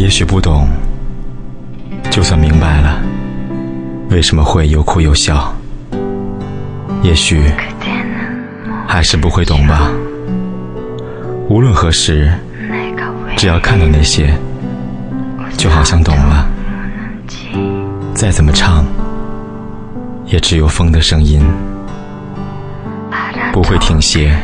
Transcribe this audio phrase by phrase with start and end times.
[0.00, 0.66] 也许不懂，
[2.10, 3.02] 就算明白了，
[4.08, 5.54] 为什么会又哭又笑？
[7.02, 7.52] 也许
[8.88, 9.90] 还是不会懂吧。
[11.50, 12.32] 无论何时，
[13.36, 14.34] 只要看到那些，
[15.58, 16.48] 就好像懂了。
[18.14, 18.86] 再怎么唱，
[20.24, 21.46] 也只有风的声音，
[23.52, 24.34] 不会停歇，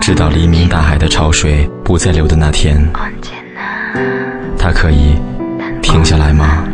[0.00, 2.82] 直到黎明大海的潮水不再流的那天。
[4.62, 5.16] 他可以
[5.80, 6.68] 停下来吗？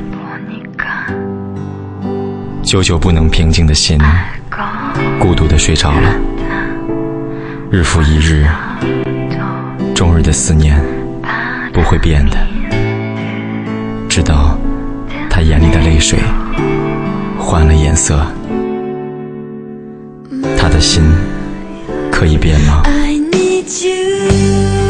[2.65, 3.97] 久久不能平静的心，
[5.21, 6.13] 孤独的睡着了。
[7.71, 8.45] 日复一日，
[9.95, 10.83] 终日的思念
[11.73, 12.37] 不会变的，
[14.09, 14.59] 直到
[15.31, 16.19] 他眼里的泪水
[17.39, 18.27] 换了颜色。
[20.59, 21.05] 他的心
[22.11, 24.86] 可以变吗？I need you.